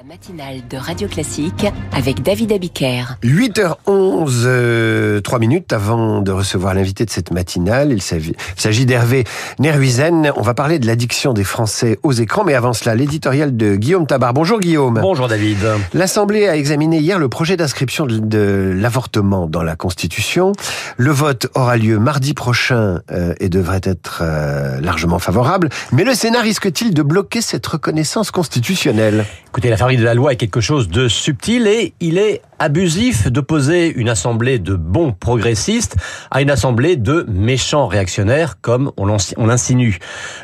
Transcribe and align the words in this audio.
La 0.00 0.06
matinale 0.06 0.62
de 0.70 0.78
Radio 0.78 1.08
Classique 1.08 1.66
avec 1.92 2.22
David 2.22 2.52
Abiker. 2.52 3.18
8h11, 3.22 5.20
3 5.20 5.38
minutes 5.38 5.74
avant 5.74 6.22
de 6.22 6.32
recevoir 6.32 6.72
l'invité 6.72 7.04
de 7.04 7.10
cette 7.10 7.32
matinale. 7.32 7.92
Il 7.92 8.00
s'agit 8.00 8.86
d'Hervé 8.86 9.24
Nerhuizen. 9.58 10.32
On 10.36 10.40
va 10.40 10.54
parler 10.54 10.78
de 10.78 10.86
l'addiction 10.86 11.34
des 11.34 11.44
Français 11.44 11.98
aux 12.02 12.12
écrans, 12.12 12.44
mais 12.44 12.54
avant 12.54 12.72
cela, 12.72 12.94
l'éditorial 12.94 13.54
de 13.54 13.76
Guillaume 13.76 14.06
Tabar. 14.06 14.32
Bonjour 14.32 14.58
Guillaume. 14.60 15.00
Bonjour 15.02 15.28
David. 15.28 15.58
L'Assemblée 15.92 16.48
a 16.48 16.56
examiné 16.56 16.96
hier 16.98 17.18
le 17.18 17.28
projet 17.28 17.58
d'inscription 17.58 18.06
de 18.06 18.74
l'avortement 18.74 19.48
dans 19.48 19.62
la 19.62 19.76
Constitution. 19.76 20.52
Le 20.96 21.10
vote 21.10 21.48
aura 21.54 21.76
lieu 21.76 21.98
mardi 21.98 22.32
prochain 22.32 23.00
euh, 23.10 23.34
et 23.38 23.50
devrait 23.50 23.82
être 23.82 24.20
euh, 24.22 24.80
largement 24.80 25.18
favorable. 25.18 25.68
Mais 25.92 26.04
le 26.04 26.14
Sénat 26.14 26.40
risque-t-il 26.40 26.94
de 26.94 27.02
bloquer 27.02 27.42
cette 27.42 27.66
reconnaissance 27.66 28.30
constitutionnelle? 28.30 29.26
Écoutez, 29.48 29.68
la 29.68 29.76
famille 29.90 30.02
de 30.02 30.04
la 30.04 30.14
loi 30.14 30.32
est 30.32 30.36
quelque 30.36 30.60
chose 30.60 30.88
de 30.88 31.08
subtil 31.08 31.66
et 31.66 31.94
il 31.98 32.16
est 32.16 32.42
abusif 32.60 33.26
d'opposer 33.26 33.92
une 33.92 34.08
assemblée 34.08 34.60
de 34.60 34.76
bons 34.76 35.12
progressistes 35.12 35.96
à 36.30 36.42
une 36.42 36.50
assemblée 36.50 36.96
de 36.96 37.24
méchants 37.28 37.88
réactionnaires, 37.88 38.60
comme 38.60 38.92
on 38.96 39.06
l'insinue. 39.46 39.98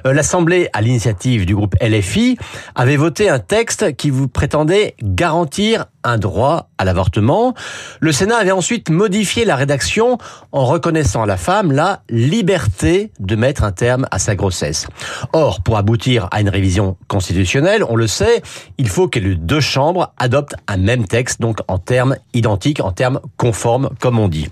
Euh, 0.07 0.13
l'assemblée, 0.13 0.69
à 0.73 0.81
l'initiative 0.81 1.47
du 1.47 1.55
groupe 1.55 1.77
LFI, 1.81 2.39
avait 2.75 2.97
voté 2.97 3.29
un 3.29 3.39
texte 3.39 3.95
qui 3.97 4.11
vous 4.11 4.27
prétendait 4.27 4.97
garantir 5.03 5.87
un 6.07 6.19
droit 6.19 6.71
à 6.79 6.85
l'avortement. 6.85 7.55
Le 8.01 8.13
Sénat 8.13 8.37
avait 8.37 8.53
ensuite 8.53 8.91
modifié 8.91 9.45
la 9.45 9.57
rédaction 9.57 10.19
en 10.53 10.65
reconnaissant 10.65 11.25
à 11.25 11.27
la 11.27 11.37
femme 11.37 11.73
la 11.73 12.03
liberté 12.09 13.11
de 13.19 13.35
mettre 13.35 13.65
un 13.65 13.73
terme 13.73 14.07
à 14.11 14.19
sa 14.19 14.37
grossesse. 14.37 14.87
Or, 15.33 15.63
pour 15.63 15.77
aboutir 15.77 16.29
à 16.31 16.41
une 16.41 16.49
révision 16.49 16.97
constitutionnelle, 17.09 17.83
on 17.89 17.97
le 17.97 18.07
sait, 18.07 18.43
il 18.79 18.89
faut 18.89 19.09
que 19.09 19.19
les 19.19 19.35
deux 19.35 19.61
chambres 19.61 20.13
adoptent 20.17 20.55
un 20.69 20.77
même 20.77 21.07
texte, 21.07 21.41
donc 21.41 21.59
en 21.67 21.79
termes 21.79 22.06
identique, 22.35 22.81
en 22.81 22.93
termes 22.93 23.21
conformes, 23.37 23.91
comme 24.01 24.19
on 24.19 24.29
dit. 24.29 24.49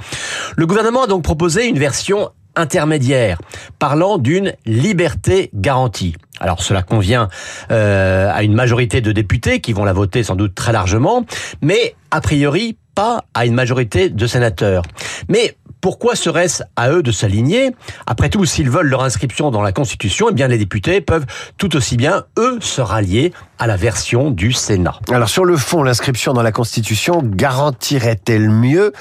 Le 0.56 0.66
gouvernement 0.66 1.04
a 1.04 1.06
donc 1.06 1.22
proposé 1.22 1.66
une 1.66 1.78
version 1.78 2.30
intermédiaire, 2.56 3.40
parlant 3.78 4.18
d'une 4.18 4.54
liberté 4.64 5.50
garantie. 5.54 6.14
Alors 6.40 6.62
cela 6.62 6.82
convient 6.82 7.28
euh, 7.70 8.30
à 8.32 8.42
une 8.42 8.54
majorité 8.54 9.00
de 9.00 9.12
députés 9.12 9.60
qui 9.60 9.72
vont 9.72 9.84
la 9.84 9.92
voter 9.92 10.22
sans 10.22 10.36
doute 10.36 10.54
très 10.54 10.72
largement, 10.72 11.24
mais 11.62 11.94
a 12.10 12.20
priori 12.20 12.76
pas 12.94 13.24
à 13.34 13.44
une 13.44 13.54
majorité 13.54 14.08
de 14.08 14.26
sénateurs. 14.26 14.82
Mais 15.28 15.56
pourquoi 15.84 16.16
serait-ce 16.16 16.62
à 16.76 16.92
eux 16.92 17.02
de 17.02 17.12
s'aligner 17.12 17.72
Après 18.06 18.30
tout, 18.30 18.46
s'ils 18.46 18.70
veulent 18.70 18.88
leur 18.88 19.02
inscription 19.02 19.50
dans 19.50 19.60
la 19.60 19.70
Constitution, 19.70 20.28
eh 20.30 20.32
bien 20.32 20.48
les 20.48 20.56
députés 20.56 21.02
peuvent 21.02 21.26
tout 21.58 21.76
aussi 21.76 21.98
bien, 21.98 22.24
eux, 22.38 22.56
se 22.62 22.80
rallier 22.80 23.34
à 23.58 23.66
la 23.66 23.76
version 23.76 24.30
du 24.30 24.54
Sénat. 24.54 24.98
Alors 25.12 25.28
sur 25.28 25.44
le 25.44 25.58
fond, 25.58 25.82
l'inscription 25.82 26.32
dans 26.32 26.40
la 26.40 26.52
Constitution 26.52 27.20
garantirait-elle 27.22 28.48
mieux 28.48 28.94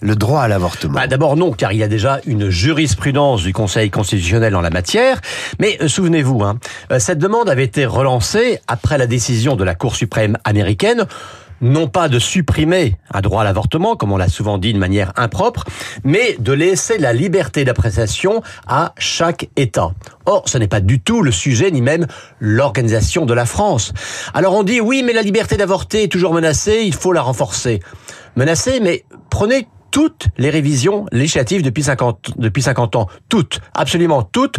le 0.00 0.14
droit 0.14 0.42
à 0.42 0.46
l'avortement 0.46 0.94
bah, 0.94 1.08
D'abord 1.08 1.36
non, 1.36 1.50
car 1.50 1.72
il 1.72 1.80
y 1.80 1.82
a 1.82 1.88
déjà 1.88 2.20
une 2.24 2.50
jurisprudence 2.50 3.42
du 3.42 3.52
Conseil 3.52 3.90
constitutionnel 3.90 4.54
en 4.54 4.60
la 4.60 4.70
matière. 4.70 5.20
Mais 5.58 5.76
euh, 5.82 5.88
souvenez-vous, 5.88 6.44
hein, 6.44 6.60
euh, 6.92 7.00
cette 7.00 7.18
demande 7.18 7.50
avait 7.50 7.64
été 7.64 7.84
relancée 7.84 8.60
après 8.68 8.96
la 8.96 9.08
décision 9.08 9.56
de 9.56 9.64
la 9.64 9.74
Cour 9.74 9.96
suprême 9.96 10.38
américaine 10.44 11.04
non 11.60 11.88
pas 11.88 12.08
de 12.08 12.18
supprimer 12.18 12.96
un 13.12 13.20
droit 13.20 13.42
à 13.42 13.44
l'avortement, 13.44 13.96
comme 13.96 14.12
on 14.12 14.16
l'a 14.16 14.28
souvent 14.28 14.58
dit 14.58 14.72
de 14.72 14.78
manière 14.78 15.12
impropre, 15.16 15.64
mais 16.04 16.36
de 16.38 16.52
laisser 16.52 16.98
la 16.98 17.12
liberté 17.12 17.64
d'appréciation 17.64 18.42
à 18.66 18.92
chaque 18.98 19.48
État. 19.56 19.92
Or, 20.26 20.48
ce 20.48 20.58
n'est 20.58 20.68
pas 20.68 20.80
du 20.80 21.00
tout 21.00 21.22
le 21.22 21.32
sujet, 21.32 21.70
ni 21.70 21.82
même 21.82 22.06
l'organisation 22.40 23.26
de 23.26 23.34
la 23.34 23.46
France. 23.46 23.92
Alors 24.34 24.54
on 24.54 24.62
dit, 24.62 24.80
oui, 24.80 25.02
mais 25.04 25.12
la 25.12 25.22
liberté 25.22 25.56
d'avorter 25.56 26.04
est 26.04 26.12
toujours 26.12 26.34
menacée, 26.34 26.82
il 26.84 26.94
faut 26.94 27.12
la 27.12 27.22
renforcer. 27.22 27.80
Menacée, 28.36 28.80
mais 28.80 29.04
prenez 29.30 29.66
toutes 29.90 30.28
les 30.38 30.50
révisions 30.50 31.06
législatives 31.12 31.62
depuis 31.62 31.82
50, 31.82 32.32
depuis 32.38 32.62
50 32.62 32.96
ans. 32.96 33.08
Toutes, 33.28 33.60
absolument 33.74 34.22
toutes. 34.22 34.56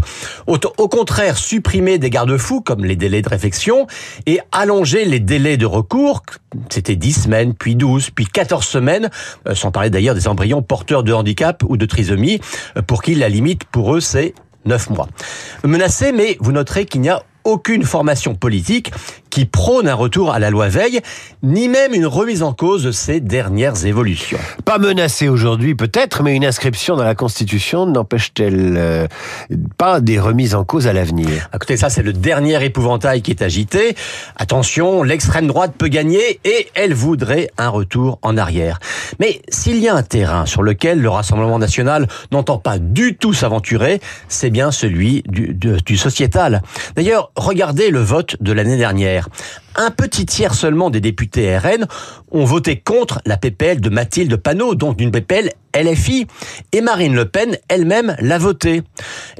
Au, 0.47 0.57
au 0.77 0.87
contraire, 0.87 1.37
supprimer 1.37 1.97
des 1.97 2.09
garde-fous 2.09 2.61
comme 2.61 2.85
les 2.85 2.95
délais 2.95 3.21
de 3.21 3.29
réflexion 3.29 3.87
et 4.25 4.39
allonger 4.51 5.05
les 5.05 5.19
délais 5.19 5.57
de 5.57 5.65
recours. 5.65 6.21
C'était 6.69 6.95
10 6.95 7.23
semaines, 7.23 7.53
puis 7.53 7.75
12, 7.75 8.09
puis 8.11 8.25
14 8.25 8.65
semaines, 8.65 9.09
euh, 9.47 9.55
sans 9.55 9.71
parler 9.71 9.89
d'ailleurs 9.89 10.15
des 10.15 10.27
embryons 10.27 10.61
porteurs 10.61 11.03
de 11.03 11.13
handicap 11.13 11.63
ou 11.67 11.77
de 11.77 11.85
trisomie, 11.85 12.39
euh, 12.77 12.81
pour 12.81 13.01
qui 13.01 13.15
la 13.15 13.29
limite 13.29 13.63
pour 13.65 13.95
eux 13.95 14.01
c'est 14.01 14.33
9 14.65 14.89
mois. 14.89 15.07
Menacé, 15.63 16.11
mais 16.11 16.37
vous 16.39 16.51
noterez 16.51 16.85
qu'il 16.85 17.01
n'y 17.01 17.09
a 17.09 17.23
aucune 17.43 17.83
formation 17.83 18.35
politique 18.35 18.91
qui 19.29 19.45
prône 19.45 19.87
un 19.87 19.93
retour 19.93 20.31
à 20.31 20.39
la 20.39 20.49
loi 20.49 20.67
Veil, 20.67 21.01
ni 21.43 21.67
même 21.67 21.93
une 21.93 22.05
remise 22.05 22.43
en 22.43 22.53
cause 22.53 22.83
de 22.83 22.91
ces 22.91 23.19
dernières 23.19 23.85
évolutions. 23.85 24.39
Pas 24.65 24.77
menacée 24.77 25.29
aujourd'hui 25.29 25.75
peut-être, 25.75 26.23
mais 26.23 26.35
une 26.35 26.45
inscription 26.45 26.95
dans 26.95 27.03
la 27.03 27.15
Constitution 27.15 27.85
n'empêche-t-elle 27.85 28.75
euh, 28.77 29.07
pas 29.77 30.01
des 30.01 30.19
remises 30.19 30.55
en 30.55 30.63
cause 30.63 30.87
à 30.87 30.93
l'avenir 30.93 31.49
Écoutez, 31.53 31.77
ça 31.77 31.89
c'est 31.89 32.03
le 32.03 32.13
dernier 32.13 32.63
épouvantail 32.63 33.21
qui 33.21 33.31
est 33.31 33.41
agité. 33.41 33.95
Attention, 34.35 35.03
l'extrême 35.03 35.47
droite 35.47 35.73
peut 35.77 35.87
gagner 35.87 36.39
et 36.43 36.67
elle 36.75 36.93
voudrait 36.93 37.49
un 37.57 37.69
retour 37.69 38.19
en 38.21 38.37
arrière. 38.37 38.79
Mais 39.19 39.41
s'il 39.49 39.79
y 39.79 39.87
a 39.87 39.95
un 39.95 40.03
terrain 40.03 40.45
sur 40.45 40.63
lequel 40.63 41.01
le 41.01 41.09
Rassemblement 41.09 41.59
national 41.59 42.07
n'entend 42.31 42.57
pas 42.57 42.79
du 42.79 43.15
tout 43.15 43.33
s'aventurer, 43.33 43.99
c'est 44.27 44.49
bien 44.49 44.71
celui 44.71 45.23
du, 45.27 45.53
du 45.53 45.97
sociétal. 45.97 46.61
D'ailleurs, 46.95 47.31
regardez 47.35 47.89
le 47.89 47.99
vote 47.99 48.35
de 48.39 48.51
l'année 48.51 48.77
dernière. 48.77 49.18
Un 49.75 49.91
petit 49.91 50.25
tiers 50.25 50.53
seulement 50.53 50.89
des 50.89 51.01
députés 51.01 51.57
RN 51.57 51.85
ont 52.31 52.45
voté 52.45 52.79
contre 52.79 53.21
la 53.25 53.37
PPL 53.37 53.81
de 53.81 53.89
Mathilde 53.89 54.35
Panot, 54.35 54.75
donc 54.75 54.97
d'une 54.97 55.11
PPL 55.11 55.51
LFI. 55.75 56.27
Et 56.71 56.81
Marine 56.81 57.15
Le 57.15 57.25
Pen 57.25 57.57
elle-même 57.67 58.15
l'a 58.19 58.37
voté. 58.37 58.83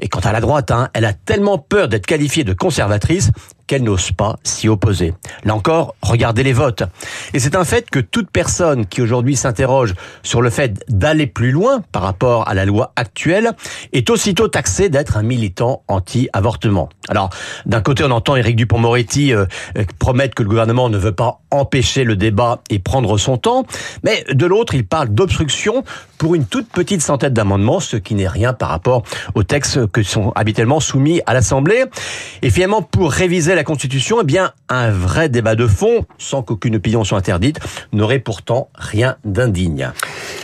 Et 0.00 0.08
quant 0.08 0.20
à 0.20 0.32
la 0.32 0.40
droite, 0.40 0.70
hein, 0.70 0.88
elle 0.94 1.04
a 1.04 1.12
tellement 1.12 1.58
peur 1.58 1.88
d'être 1.88 2.06
qualifiée 2.06 2.44
de 2.44 2.52
conservatrice 2.52 3.30
qu'elle 3.70 3.84
n'ose 3.84 4.10
pas 4.10 4.36
s'y 4.42 4.68
opposer. 4.68 5.14
Là 5.44 5.54
encore, 5.54 5.94
regardez 6.02 6.42
les 6.42 6.52
votes. 6.52 6.82
Et 7.34 7.38
c'est 7.38 7.54
un 7.54 7.64
fait 7.64 7.88
que 7.88 8.00
toute 8.00 8.28
personne 8.28 8.84
qui 8.84 9.00
aujourd'hui 9.00 9.36
s'interroge 9.36 9.94
sur 10.24 10.42
le 10.42 10.50
fait 10.50 10.84
d'aller 10.88 11.28
plus 11.28 11.52
loin 11.52 11.80
par 11.92 12.02
rapport 12.02 12.48
à 12.48 12.54
la 12.54 12.64
loi 12.64 12.92
actuelle 12.96 13.52
est 13.92 14.10
aussitôt 14.10 14.48
taxée 14.48 14.88
d'être 14.88 15.16
un 15.16 15.22
militant 15.22 15.84
anti-avortement. 15.86 16.88
Alors, 17.08 17.30
d'un 17.64 17.80
côté, 17.80 18.02
on 18.02 18.10
entend 18.10 18.34
Éric 18.34 18.56
Dupont-Moretti 18.56 19.32
euh, 19.32 19.46
euh, 19.78 19.84
promettre 20.00 20.34
que 20.34 20.42
le 20.42 20.48
gouvernement 20.48 20.88
ne 20.88 20.98
veut 20.98 21.12
pas 21.12 21.40
empêcher 21.52 22.02
le 22.02 22.16
débat 22.16 22.62
et 22.70 22.80
prendre 22.80 23.18
son 23.18 23.36
temps, 23.36 23.66
mais 24.02 24.24
de 24.32 24.46
l'autre, 24.46 24.74
il 24.74 24.84
parle 24.84 25.10
d'obstruction 25.10 25.84
pour 26.18 26.34
une 26.34 26.44
toute 26.44 26.68
petite 26.68 27.02
centaine 27.02 27.32
d'amendements, 27.32 27.80
ce 27.80 27.96
qui 27.96 28.14
n'est 28.14 28.28
rien 28.28 28.52
par 28.52 28.68
rapport 28.68 29.04
aux 29.34 29.42
textes 29.42 29.86
que 29.86 30.02
sont 30.02 30.32
habituellement 30.34 30.80
soumis 30.80 31.20
à 31.26 31.34
l'Assemblée. 31.34 31.84
Et 32.42 32.50
finalement, 32.50 32.82
pour 32.82 33.10
réviser 33.12 33.54
la 33.60 33.64
Constitution, 33.64 34.16
eh 34.22 34.24
bien, 34.24 34.52
un 34.70 34.90
vrai 34.90 35.28
débat 35.28 35.54
de 35.54 35.66
fond, 35.66 36.06
sans 36.16 36.42
qu'aucune 36.42 36.76
opinion 36.76 37.04
soit 37.04 37.18
interdite, 37.18 37.58
n'aurait 37.92 38.18
pourtant 38.18 38.70
rien 38.74 39.18
d'indigne. 39.26 39.90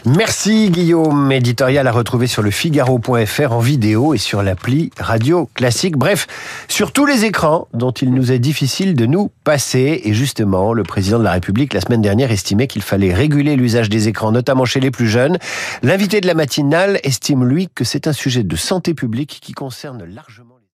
Merci 0.05 0.69
Guillaume, 0.69 1.33
éditorial 1.33 1.87
à 1.87 1.93
retrouver 1.93 2.27
sur 2.27 2.43
le 2.43 2.51
Figaro.fr 2.51 3.53
en 3.53 3.61
vidéo 3.61 4.13
et 4.13 4.19
sur 4.19 4.43
l'appli 4.43 4.91
Radio 4.99 5.49
Classique. 5.55 5.97
Bref, 5.97 6.27
sur 6.69 6.93
tous 6.93 7.07
les 7.07 7.25
écrans 7.25 7.69
dont 7.73 7.91
il 7.91 8.13
nous 8.13 8.33
est 8.33 8.39
difficile 8.39 8.95
de 8.95 9.07
nous 9.07 9.31
passer. 9.45 10.03
Et 10.05 10.13
justement, 10.13 10.75
le 10.75 10.83
président 10.83 11.19
de 11.19 11.25
la 11.25 11.33
République 11.33 11.73
la 11.73 11.81
semaine 11.81 12.03
dernière 12.03 12.31
estimait 12.31 12.67
qu'il 12.67 12.83
fallait 12.83 13.15
réguler 13.15 13.57
l'usage 13.57 13.89
des 13.89 14.09
écrans, 14.09 14.31
notamment 14.31 14.67
chez 14.67 14.81
les 14.81 14.91
plus 14.91 15.09
jeunes. 15.09 15.39
L'invité 15.83 16.21
de 16.21 16.27
la 16.27 16.35
matinale 16.35 17.01
estime, 17.03 17.47
lui, 17.47 17.71
que 17.75 17.85
c'est 17.85 18.09
un 18.09 18.13
sujet 18.13 18.43
de 18.43 18.57
santé 18.57 18.93
publique 18.93 19.39
qui 19.41 19.55
concerne 19.55 20.05
largement 20.05 20.56